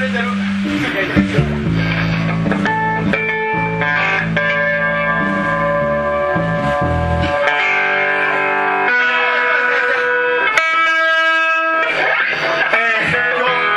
[0.00, 0.24] れてる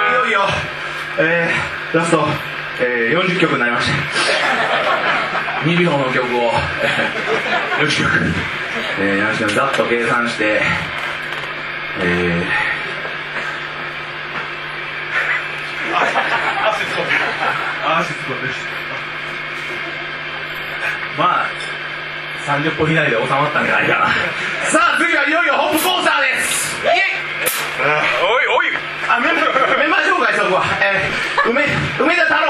[0.10, 0.48] いよいよ、
[1.20, 2.26] えー、ラスト、
[2.82, 3.94] えー、40曲になりました
[5.66, 7.36] 2秒の曲をえー
[7.76, 8.12] 40曲、
[9.02, 10.62] えー、40曲ざっと計算して
[11.98, 12.65] えー、
[18.26, 18.60] 足つこです
[21.18, 21.50] まあ
[22.46, 24.06] 30分以内で収まったんじゃないかな。
[24.70, 26.86] さあ次はいよいよホップコースターです。
[26.86, 26.96] イエイ。
[28.22, 28.78] おいおい。
[29.10, 31.66] あメンバーメンバー紹介しとくわ、えー、梅
[32.00, 32.45] 梅田太郎